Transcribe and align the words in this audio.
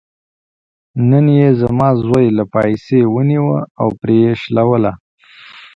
نن 1.09 1.25
یې 1.39 1.49
زما 1.61 1.89
زوی 2.03 2.25
له 2.37 2.43
پایڅې 2.53 2.99
ونیوه 3.15 3.59
او 3.81 3.87
پرې 3.99 4.15
یې 4.23 4.33
شلوله. 4.41 4.91